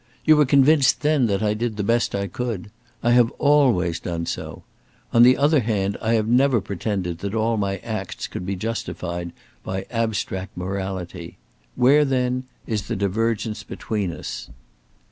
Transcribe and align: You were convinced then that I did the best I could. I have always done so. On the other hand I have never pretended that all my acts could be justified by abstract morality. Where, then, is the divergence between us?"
You 0.25 0.35
were 0.35 0.47
convinced 0.47 1.01
then 1.01 1.27
that 1.27 1.43
I 1.43 1.53
did 1.53 1.77
the 1.77 1.83
best 1.83 2.15
I 2.15 2.25
could. 2.25 2.71
I 3.03 3.11
have 3.11 3.29
always 3.37 3.99
done 3.99 4.25
so. 4.25 4.63
On 5.13 5.21
the 5.21 5.37
other 5.37 5.59
hand 5.59 5.95
I 6.01 6.13
have 6.15 6.27
never 6.27 6.59
pretended 6.59 7.19
that 7.19 7.35
all 7.35 7.55
my 7.55 7.77
acts 7.83 8.25
could 8.25 8.43
be 8.43 8.55
justified 8.55 9.31
by 9.63 9.85
abstract 9.91 10.57
morality. 10.57 11.37
Where, 11.75 12.03
then, 12.03 12.45
is 12.65 12.87
the 12.87 12.95
divergence 12.95 13.61
between 13.61 14.11
us?" 14.11 14.49